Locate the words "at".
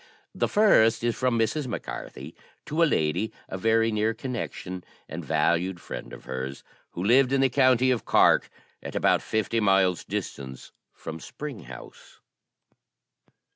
8.81-8.95